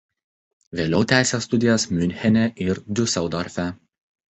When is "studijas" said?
1.47-1.87